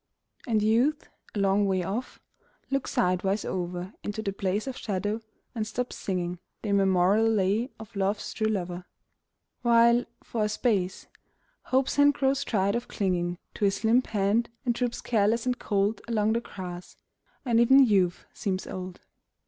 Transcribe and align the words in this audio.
And 0.47 0.63
Youth, 0.63 1.07
a 1.35 1.39
long 1.39 1.67
way 1.67 1.83
off, 1.83 2.19
looks 2.71 2.89
sidewise 2.89 3.45
over 3.45 3.93
Into 4.01 4.23
the 4.23 4.33
place 4.33 4.65
of 4.65 4.75
shadow, 4.75 5.21
and 5.53 5.67
stops 5.67 5.95
singing 5.95 6.39
The 6.63 6.69
immemorial 6.69 7.27
lay 7.27 7.69
of 7.79 7.95
Love's 7.95 8.33
true 8.33 8.47
lover; 8.47 8.85
While, 9.61 10.05
for 10.23 10.43
a 10.45 10.49
space, 10.49 11.05
Hope's 11.65 11.97
hand 11.97 12.15
grows 12.15 12.43
tried 12.43 12.73
of 12.73 12.87
clinging 12.87 13.37
To 13.53 13.65
his 13.65 13.83
limp 13.83 14.07
hand, 14.07 14.49
and 14.65 14.73
droops 14.73 15.01
careless 15.01 15.45
and 15.45 15.59
cold 15.59 16.01
Along 16.07 16.33
the 16.33 16.41
grass— 16.41 16.97
and 17.45 17.59
even 17.59 17.85
Youth 17.85 18.25
seems 18.33 18.65
old. 18.65 19.01